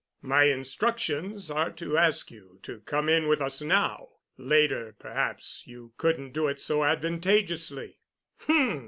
My 0.23 0.45
instructions 0.45 1.51
are 1.51 1.69
to 1.73 1.95
ask 1.95 2.31
you 2.31 2.57
to 2.63 2.79
come 2.79 3.07
in 3.07 3.27
with 3.27 3.39
us 3.39 3.61
now. 3.61 4.07
Later 4.35 4.95
perhaps 4.97 5.67
you 5.67 5.93
couldn't 5.97 6.31
do 6.33 6.47
it 6.47 6.59
so 6.59 6.83
advantageously." 6.83 7.99
"H—m! 8.41 8.79